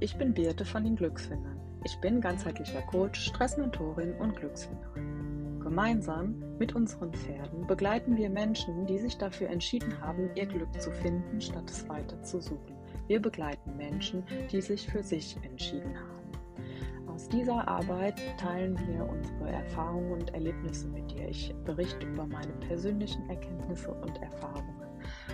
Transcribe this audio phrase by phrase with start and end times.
[0.00, 1.58] ich bin Birte von den Glücksfindern.
[1.84, 5.60] Ich bin ganzheitlicher Coach, Stressmentorin und Glücksfinderin.
[5.60, 10.90] Gemeinsam mit unseren Pferden begleiten wir Menschen, die sich dafür entschieden haben, ihr Glück zu
[10.90, 12.76] finden, statt es weiter zu suchen.
[13.06, 17.08] Wir begleiten Menschen, die sich für sich entschieden haben.
[17.08, 21.28] Aus dieser Arbeit teilen wir unsere Erfahrungen und Erlebnisse mit dir.
[21.28, 24.87] Ich berichte über meine persönlichen Erkenntnisse und Erfahrungen.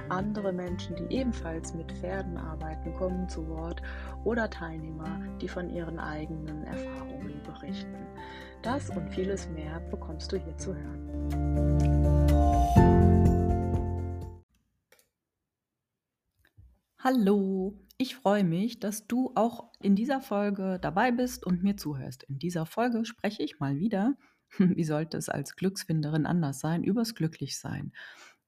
[0.08, 3.82] Andere Menschen, die ebenfalls mit Pferden arbeiten, kommen zu Wort
[4.24, 8.06] oder Teilnehmer, die von ihren eigenen Erfahrungen berichten.
[8.62, 12.14] Das und vieles mehr bekommst du hier zu hören.
[16.98, 22.22] Hallo, ich freue mich, dass du auch in dieser Folge dabei bist und mir zuhörst.
[22.22, 24.16] In dieser Folge spreche ich mal wieder,
[24.58, 27.92] wie sollte es als Glücksfinderin anders sein, übers Glücklichsein.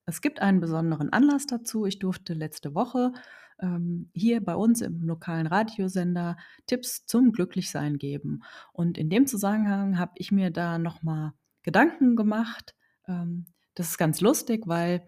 [0.06, 1.84] Es gibt einen besonderen Anlass dazu.
[1.84, 3.12] Ich durfte letzte Woche
[3.60, 6.36] ähm, hier bei uns im lokalen Radiosender
[6.66, 8.42] Tipps zum Glücklichsein geben.
[8.72, 12.74] Und in dem Zusammenhang habe ich mir da nochmal Gedanken gemacht.
[13.08, 15.06] Ähm, das ist ganz lustig, weil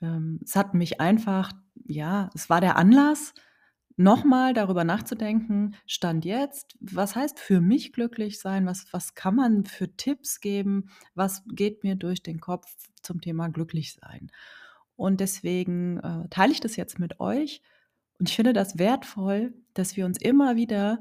[0.00, 1.52] ähm, es hat mich einfach,
[1.86, 3.34] ja, es war der Anlass,
[3.96, 8.66] nochmal darüber nachzudenken, Stand jetzt, was heißt für mich glücklich sein?
[8.66, 10.90] Was, was kann man für Tipps geben?
[11.14, 14.30] Was geht mir durch den Kopf zum Thema glücklich sein?
[14.96, 17.62] Und deswegen äh, teile ich das jetzt mit euch.
[18.18, 21.00] Und ich finde das wertvoll, dass wir uns immer wieder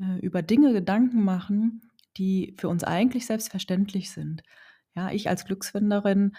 [0.00, 1.82] äh, über Dinge Gedanken machen,
[2.16, 4.42] die für uns eigentlich selbstverständlich sind.
[4.94, 6.36] Ja, ich als Glücksfinderin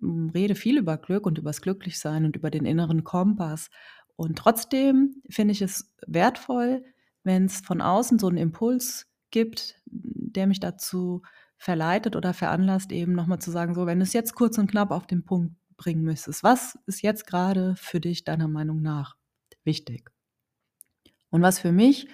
[0.00, 3.70] hm, rede viel über Glück und übers Glücklichsein und über den inneren Kompass.
[4.16, 6.84] Und trotzdem finde ich es wertvoll,
[7.24, 11.22] wenn es von außen so einen Impuls gibt, der mich dazu
[11.56, 14.90] verleitet oder veranlasst, eben nochmal zu sagen, so, wenn du es jetzt kurz und knapp
[14.90, 19.16] auf den Punkt bringen müsstest, was ist jetzt gerade für dich deiner Meinung nach
[19.64, 20.10] wichtig?
[21.30, 22.06] Und was für mich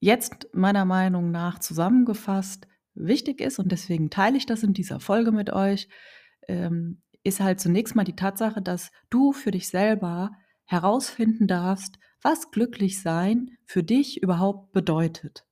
[0.00, 5.32] jetzt meiner Meinung nach zusammengefasst wichtig ist, und deswegen teile ich das in dieser Folge
[5.32, 5.88] mit euch,
[6.48, 10.30] ähm, ist halt zunächst mal die Tatsache, dass du für dich selber
[10.66, 15.46] herausfinden darfst, was glücklich sein für dich überhaupt bedeutet.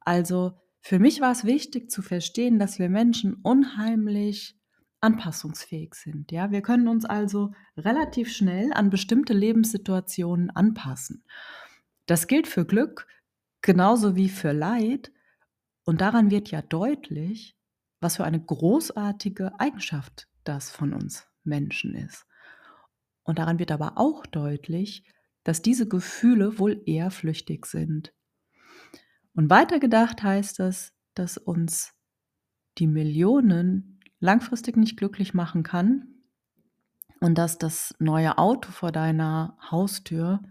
[0.00, 4.56] Also für mich war es wichtig zu verstehen, dass wir Menschen unheimlich
[5.00, 6.32] anpassungsfähig sind.
[6.32, 11.24] Ja, wir können uns also relativ schnell an bestimmte Lebenssituationen anpassen.
[12.06, 13.06] Das gilt für Glück
[13.60, 15.12] genauso wie für Leid.
[15.84, 17.56] Und daran wird ja deutlich,
[18.00, 22.26] was für eine großartige Eigenschaft das von uns Menschen ist.
[23.24, 25.04] Und daran wird aber auch deutlich,
[25.42, 28.12] dass diese Gefühle wohl eher flüchtig sind.
[29.34, 31.92] Und weitergedacht heißt das, dass uns
[32.78, 36.14] die Millionen langfristig nicht glücklich machen kann
[37.20, 40.42] und dass das neue Auto vor deiner Haustür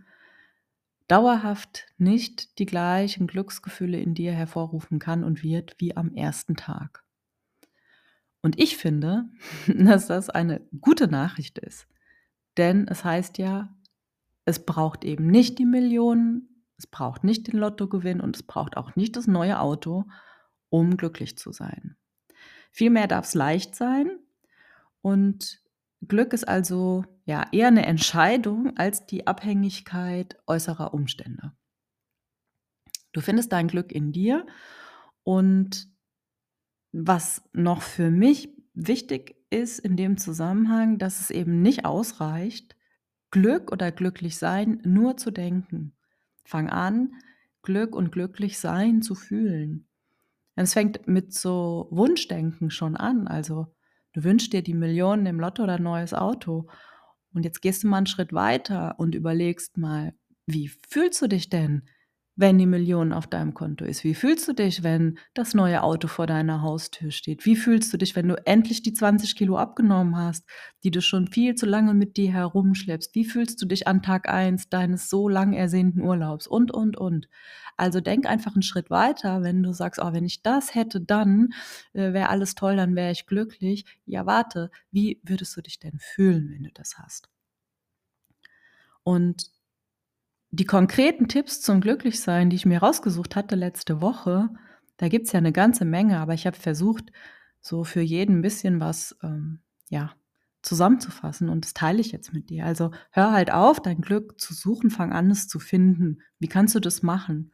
[1.08, 7.04] dauerhaft nicht die gleichen Glücksgefühle in dir hervorrufen kann und wird wie am ersten Tag.
[8.42, 9.26] Und ich finde,
[9.68, 11.88] dass das eine gute Nachricht ist.
[12.58, 13.76] Denn es heißt ja,
[14.46, 18.96] es braucht eben nicht die Millionen, es braucht nicht den Lottogewinn und es braucht auch
[18.96, 20.06] nicht das neue Auto,
[20.70, 21.96] um glücklich zu sein.
[22.72, 24.20] Vielmehr darf es leicht sein
[25.02, 25.62] und
[26.08, 31.54] Glück ist also ja eher eine Entscheidung als die Abhängigkeit äußerer Umstände.
[33.14, 34.46] Du findest dein Glück in dir
[35.24, 35.88] und
[36.92, 42.76] was noch für mich wichtig ist in dem Zusammenhang, dass es eben nicht ausreicht,
[43.32, 45.94] Glück oder glücklich sein nur zu denken.
[46.44, 47.14] Fang an,
[47.62, 49.88] Glück und glücklich sein zu fühlen.
[50.56, 53.28] Es fängt mit so Wunschdenken schon an.
[53.28, 53.68] Also
[54.14, 56.68] du wünschst dir die Millionen im Lotto oder ein neues Auto.
[57.34, 60.14] Und jetzt gehst du mal einen Schritt weiter und überlegst mal,
[60.46, 61.84] wie fühlst du dich denn,
[62.36, 64.04] wenn die Million auf deinem Konto ist?
[64.04, 67.46] Wie fühlst du dich, wenn das neue Auto vor deiner Haustür steht?
[67.46, 70.46] Wie fühlst du dich, wenn du endlich die 20 Kilo abgenommen hast,
[70.84, 73.14] die du schon viel zu lange mit dir herumschleppst?
[73.14, 76.48] Wie fühlst du dich an Tag 1 deines so lang ersehnten Urlaubs?
[76.48, 77.30] Und, und, und.
[77.78, 81.50] Also denk einfach einen Schritt weiter, wenn du sagst, oh, wenn ich das hätte, dann
[81.94, 83.86] äh, wäre alles toll, dann wäre ich glücklich.
[84.06, 87.30] Ja, warte, wie würdest du dich denn fühlen, wenn du das hast?
[89.04, 89.52] Und
[90.54, 94.50] die konkreten Tipps zum Glücklichsein, die ich mir rausgesucht hatte letzte Woche,
[94.98, 97.12] da gibt es ja eine ganze Menge, aber ich habe versucht,
[97.60, 100.12] so für jeden ein bisschen was ähm, ja,
[100.62, 102.68] zusammenzufassen und das teile ich jetzt mit dir.
[102.68, 106.22] Also hör halt auf, dein Glück zu suchen, fang an, es zu finden.
[106.38, 107.52] Wie kannst du das machen?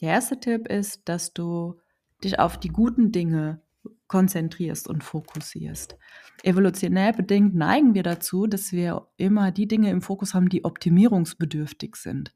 [0.00, 1.80] Der erste Tipp ist, dass du
[2.22, 3.62] dich auf die guten Dinge
[4.12, 5.96] konzentrierst und fokussierst.
[6.42, 11.96] Evolutionär bedingt neigen wir dazu, dass wir immer die Dinge im Fokus haben, die optimierungsbedürftig
[11.96, 12.34] sind.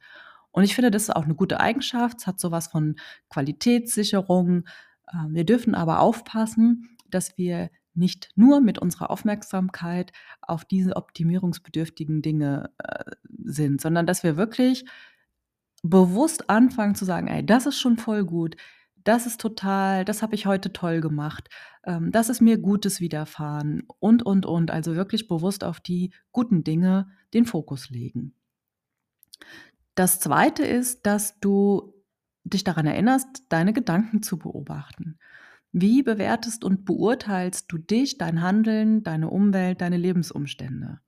[0.52, 2.20] Und ich finde, das ist auch eine gute Eigenschaft.
[2.20, 2.96] Es hat so was von
[3.28, 4.64] Qualitätssicherung.
[5.12, 12.22] Ähm, wir dürfen aber aufpassen, dass wir nicht nur mit unserer Aufmerksamkeit auf diese optimierungsbedürftigen
[12.22, 13.04] Dinge äh,
[13.44, 14.86] sind, sondern dass wir wirklich
[15.82, 18.56] bewusst anfangen zu sagen, ey, das ist schon voll gut,
[19.06, 21.48] das ist total, das habe ich heute toll gemacht,
[21.84, 24.70] ähm, das ist mir Gutes widerfahren und, und, und.
[24.70, 28.34] Also wirklich bewusst auf die guten Dinge den Fokus legen.
[29.94, 31.94] Das Zweite ist, dass du
[32.44, 35.18] dich daran erinnerst, deine Gedanken zu beobachten.
[35.72, 41.00] Wie bewertest und beurteilst du dich, dein Handeln, deine Umwelt, deine Lebensumstände?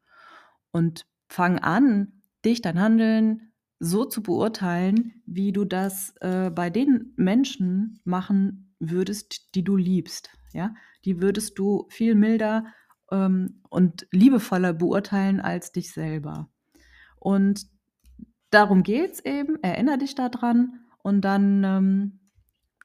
[0.70, 7.12] Und fang an, dich, dein Handeln so zu beurteilen, wie du das äh, bei den
[7.16, 10.30] Menschen machen würdest, die du liebst.
[10.52, 12.66] Ja, die würdest du viel milder
[13.10, 16.48] ähm, und liebevoller beurteilen als dich selber.
[17.16, 17.66] Und
[18.50, 19.62] darum geht es eben.
[19.62, 22.20] Erinnere dich daran und dann ähm,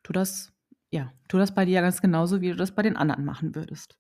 [0.04, 0.54] tu das
[0.94, 3.98] ja, tu das bei dir ganz genauso, wie du das bei den anderen machen würdest.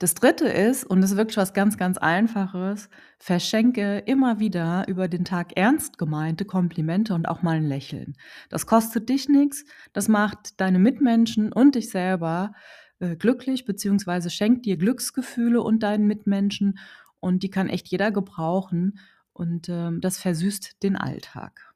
[0.00, 5.08] Das Dritte ist, und das ist wirklich was ganz, ganz Einfaches, verschenke immer wieder über
[5.08, 8.14] den Tag ernst gemeinte Komplimente und auch mal ein Lächeln.
[8.48, 12.52] Das kostet dich nichts, das macht deine Mitmenschen und dich selber
[13.00, 16.78] äh, glücklich, beziehungsweise schenkt dir Glücksgefühle und deinen Mitmenschen
[17.18, 19.00] und die kann echt jeder gebrauchen
[19.32, 21.67] und äh, das versüßt den Alltag.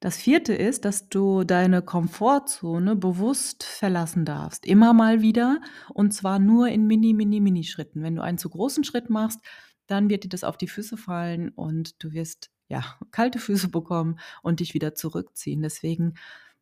[0.00, 4.64] Das vierte ist, dass du deine Komfortzone bewusst verlassen darfst.
[4.64, 5.60] Immer mal wieder
[5.92, 8.02] und zwar nur in mini, mini, mini Schritten.
[8.02, 9.40] Wenn du einen zu großen Schritt machst,
[9.88, 14.20] dann wird dir das auf die Füße fallen und du wirst ja kalte Füße bekommen
[14.42, 15.62] und dich wieder zurückziehen.
[15.62, 16.14] Deswegen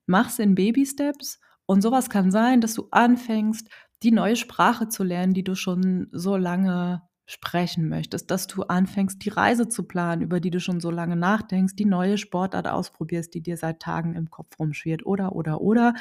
[0.06, 3.68] mach's in Baby Steps und sowas kann sein, dass du anfängst,
[4.02, 9.24] die neue Sprache zu lernen, die du schon so lange sprechen möchtest, dass du anfängst,
[9.24, 13.34] die Reise zu planen, über die du schon so lange nachdenkst, die neue Sportart ausprobierst,
[13.34, 15.94] die dir seit Tagen im Kopf rumschwirrt oder, oder, oder.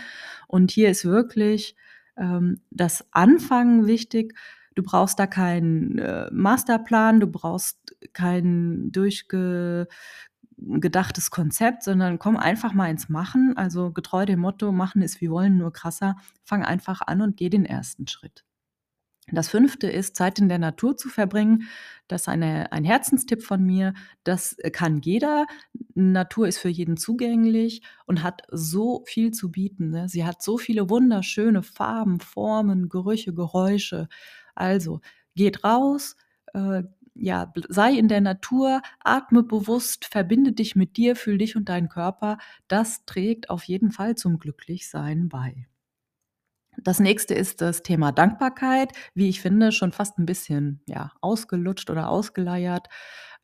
[0.48, 1.75] Und hier ist wirklich
[2.16, 4.36] ähm, das Anfangen wichtig.
[4.75, 9.88] Du brauchst da keinen äh, Masterplan, du brauchst kein durchgedachtes
[11.31, 13.57] Konzept, sondern komm einfach mal ins Machen.
[13.57, 16.18] Also getreu dem Motto, machen ist wie wollen, nur krasser.
[16.44, 18.44] Fang einfach an und geh den ersten Schritt.
[19.31, 21.68] Das fünfte ist, Zeit in der Natur zu verbringen.
[22.07, 23.95] Das ist eine, ein Herzenstipp von mir.
[24.24, 25.48] Das kann jeder.
[25.95, 29.89] Natur ist für jeden zugänglich und hat so viel zu bieten.
[29.89, 30.07] Ne?
[30.10, 34.10] Sie hat so viele wunderschöne Farben, Formen, Gerüche, Geräusche.
[34.54, 35.01] Also
[35.36, 36.16] geht raus,
[36.54, 36.83] äh,
[37.16, 41.89] ja, sei in der Natur, atme bewusst, verbinde dich mit dir, fühl dich und deinen
[41.89, 42.38] Körper.
[42.68, 45.68] Das trägt auf jeden Fall zum Glücklichsein bei.
[46.85, 51.89] Das nächste ist das Thema Dankbarkeit, wie ich finde, schon fast ein bisschen, ja, ausgelutscht
[51.89, 52.89] oder ausgeleiert,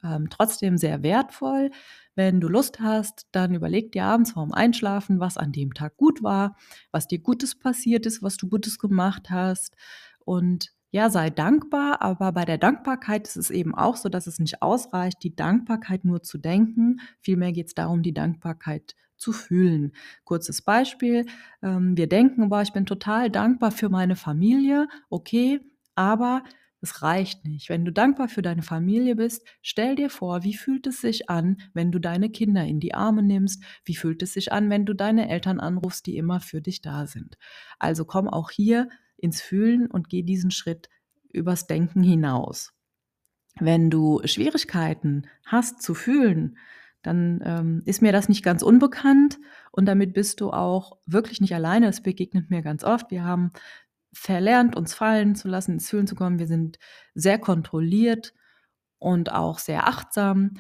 [0.04, 1.72] ähm, trotzdem sehr wertvoll.
[2.14, 6.22] Wenn du Lust hast, dann überleg dir abends vorm Einschlafen, was an dem Tag gut
[6.22, 6.56] war,
[6.92, 9.76] was dir Gutes passiert ist, was du Gutes gemacht hast
[10.20, 14.40] und ja, sei dankbar, aber bei der Dankbarkeit ist es eben auch so, dass es
[14.40, 17.00] nicht ausreicht, die Dankbarkeit nur zu denken.
[17.22, 19.94] Vielmehr geht es darum, die Dankbarkeit zu fühlen.
[20.26, 21.26] Kurzes Beispiel.
[21.62, 24.88] Ähm, wir denken, boah, ich bin total dankbar für meine Familie.
[25.10, 25.62] Okay,
[25.96, 26.44] aber
[26.82, 27.70] es reicht nicht.
[27.70, 31.58] Wenn du dankbar für deine Familie bist, stell dir vor, wie fühlt es sich an,
[31.74, 33.64] wenn du deine Kinder in die Arme nimmst?
[33.86, 37.06] Wie fühlt es sich an, wenn du deine Eltern anrufst, die immer für dich da
[37.06, 37.38] sind?
[37.78, 38.90] Also komm auch hier
[39.22, 40.90] ins Fühlen und geh diesen Schritt
[41.32, 42.74] übers Denken hinaus.
[43.60, 46.58] Wenn du Schwierigkeiten hast zu fühlen,
[47.02, 49.40] dann ähm, ist mir das nicht ganz unbekannt
[49.72, 51.88] und damit bist du auch wirklich nicht alleine.
[51.88, 53.12] Es begegnet mir ganz oft.
[53.12, 53.52] Wir haben
[54.14, 56.40] verlernt, uns fallen zu lassen, ins Fühlen zu kommen.
[56.40, 56.78] Wir sind
[57.16, 58.34] sehr kontrolliert
[59.00, 60.56] und auch sehr achtsam.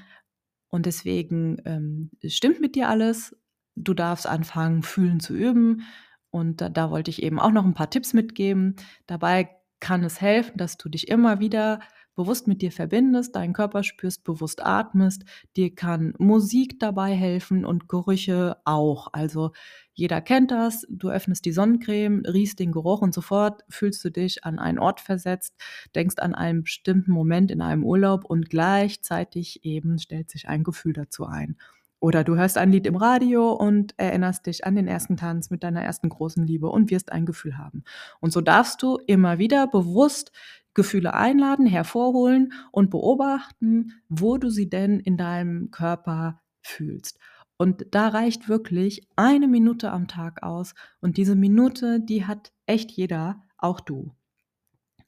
[0.70, 3.36] Und deswegen ähm, stimmt mit dir alles.
[3.76, 5.84] Du darfst anfangen, fühlen zu üben.
[6.32, 8.76] Und da, da wollte ich eben auch noch ein paar Tipps mitgeben.
[9.06, 11.80] Dabei kann es helfen, dass du dich immer wieder
[12.16, 15.24] bewusst mit dir verbindest, deinen Körper spürst, bewusst atmest.
[15.56, 19.08] Dir kann Musik dabei helfen und Gerüche auch.
[19.14, 19.52] Also
[19.94, 20.86] jeder kennt das.
[20.90, 25.00] Du öffnest die Sonnencreme, riechst den Geruch und sofort fühlst du dich an einen Ort
[25.00, 25.56] versetzt,
[25.96, 30.94] denkst an einen bestimmten Moment in einem Urlaub und gleichzeitig eben stellt sich ein Gefühl
[30.94, 31.58] dazu ein.
[32.02, 35.62] Oder du hörst ein Lied im Radio und erinnerst dich an den ersten Tanz mit
[35.62, 37.84] deiner ersten großen Liebe und wirst ein Gefühl haben.
[38.20, 40.32] Und so darfst du immer wieder bewusst
[40.74, 47.20] Gefühle einladen, hervorholen und beobachten, wo du sie denn in deinem Körper fühlst.
[47.58, 50.74] Und da reicht wirklich eine Minute am Tag aus.
[51.02, 54.16] Und diese Minute, die hat echt jeder, auch du.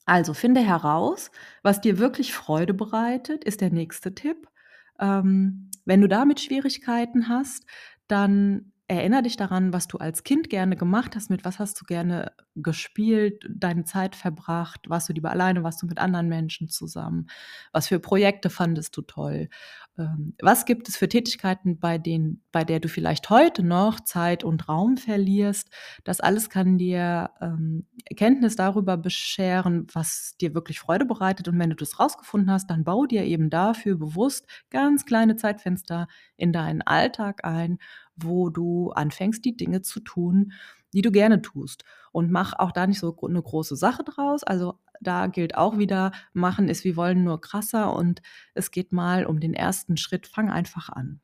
[0.06, 1.32] Also finde heraus,
[1.64, 4.48] was dir wirklich Freude bereitet, ist der nächste Tipp.
[5.00, 7.66] Ähm, wenn du damit Schwierigkeiten hast,
[8.08, 11.86] dann erinnere dich daran, was du als Kind gerne gemacht hast, mit was hast du
[11.86, 17.28] gerne gespielt, deine Zeit verbracht, warst du lieber alleine, warst du mit anderen Menschen zusammen,
[17.72, 19.50] was für Projekte fandest du toll,
[19.98, 24.44] ähm, was gibt es für Tätigkeiten, bei denen, bei der du vielleicht heute noch Zeit
[24.44, 25.70] und Raum verlierst.
[26.04, 31.48] Das alles kann dir ähm, Erkenntnis darüber bescheren, was dir wirklich Freude bereitet.
[31.48, 36.08] Und wenn du das rausgefunden hast, dann bau dir eben dafür bewusst ganz kleine Zeitfenster
[36.38, 37.80] in deinen Alltag ein
[38.16, 40.54] wo du anfängst, die Dinge zu tun,
[40.94, 41.84] die du gerne tust.
[42.12, 44.44] Und mach auch da nicht so eine große Sache draus.
[44.44, 48.22] Also da gilt auch wieder, machen ist wie wollen nur krasser und
[48.54, 50.28] es geht mal um den ersten Schritt.
[50.28, 51.20] Fang einfach an.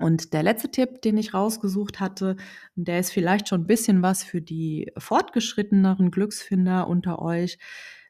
[0.00, 2.36] Und der letzte Tipp, den ich rausgesucht hatte,
[2.76, 7.58] der ist vielleicht schon ein bisschen was für die fortgeschritteneren Glücksfinder unter euch.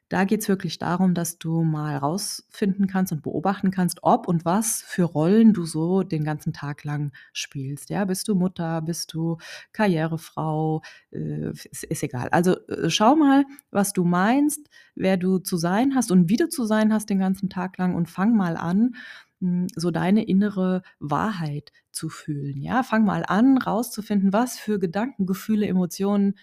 [0.09, 4.43] Da geht es wirklich darum, dass du mal rausfinden kannst und beobachten kannst, ob und
[4.43, 7.91] was für Rollen du so den ganzen Tag lang spielst.
[7.91, 9.37] Ja, bist du Mutter, bist du
[9.71, 12.29] Karrierefrau, äh, ist, ist, egal.
[12.29, 16.49] Also äh, schau mal, was du meinst, wer du zu sein hast und wie du
[16.49, 18.95] zu sein hast den ganzen Tag lang und fang mal an,
[19.41, 22.61] hm, so deine innere Wahrheit zu fühlen.
[22.61, 26.35] Ja, fang mal an, rauszufinden, was für Gedanken, Gefühle, Emotionen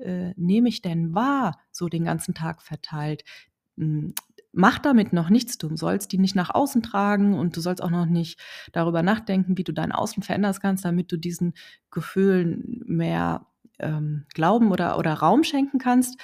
[0.00, 3.24] äh, nehme ich denn wahr, so den ganzen Tag verteilt?
[3.76, 4.14] Hm,
[4.52, 5.58] mach damit noch nichts.
[5.58, 8.40] Du sollst die nicht nach außen tragen und du sollst auch noch nicht
[8.72, 11.54] darüber nachdenken, wie du dein Außen verändern kannst, damit du diesen
[11.90, 13.46] Gefühlen mehr
[13.78, 16.18] ähm, Glauben oder, oder Raum schenken kannst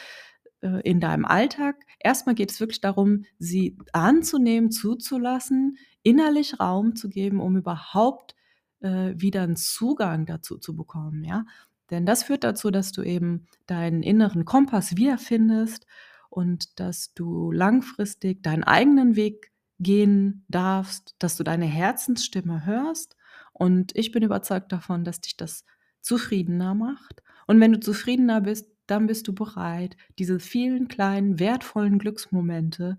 [0.62, 1.76] äh, in deinem Alltag.
[1.99, 8.35] Erstmal geht es wirklich darum, sie anzunehmen, zuzulassen, innerlich Raum zu geben, um überhaupt
[8.81, 11.23] äh, wieder einen Zugang dazu zu bekommen.
[11.25, 11.45] Ja?
[11.92, 15.87] Denn das führt dazu, dass du eben deinen inneren Kompass wiederfindest
[16.30, 23.16] und dass du langfristig deinen eigenen Weg gehen darfst, dass du deine Herzensstimme hörst.
[23.52, 25.66] Und ich bin überzeugt davon, dass dich das
[26.00, 27.22] zufriedener macht.
[27.46, 32.96] Und wenn du zufriedener bist, dann bist du bereit, diese vielen kleinen, wertvollen Glücksmomente,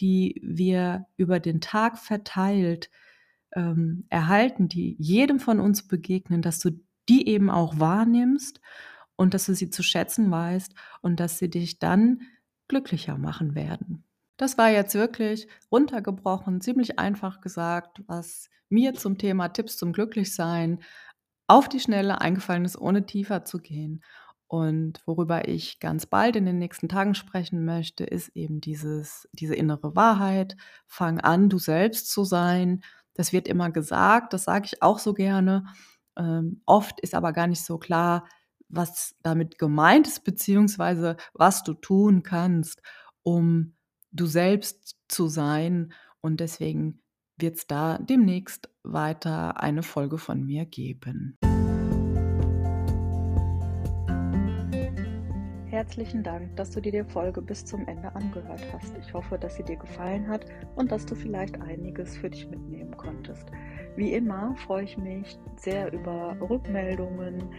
[0.00, 2.90] die wir über den Tag verteilt
[3.54, 6.72] ähm, erhalten, die jedem von uns begegnen, dass du
[7.08, 8.60] die eben auch wahrnimmst
[9.16, 12.22] und dass du sie zu schätzen weißt und dass sie dich dann
[12.68, 14.04] glücklicher machen werden.
[14.36, 20.80] Das war jetzt wirklich runtergebrochen, ziemlich einfach gesagt, was mir zum Thema Tipps zum Glücklichsein
[21.46, 24.02] auf die Schnelle eingefallen ist, ohne tiefer zu gehen.
[24.48, 29.54] Und worüber ich ganz bald in den nächsten Tagen sprechen möchte, ist eben dieses, diese
[29.54, 30.56] innere Wahrheit.
[30.86, 32.82] Fang an, du selbst zu sein.
[33.14, 35.64] Das wird immer gesagt, das sage ich auch so gerne.
[36.16, 38.26] Ähm, oft ist aber gar nicht so klar,
[38.68, 42.82] was damit gemeint ist, beziehungsweise was du tun kannst,
[43.22, 43.76] um
[44.10, 45.92] du selbst zu sein.
[46.20, 47.02] Und deswegen
[47.36, 51.38] wird es da demnächst weiter eine Folge von mir geben.
[55.82, 58.96] Herzlichen Dank, dass du dir die Folge bis zum Ende angehört hast.
[58.98, 60.46] Ich hoffe, dass sie dir gefallen hat
[60.76, 63.48] und dass du vielleicht einiges für dich mitnehmen konntest.
[63.96, 67.52] Wie immer freue ich mich sehr über Rückmeldungen,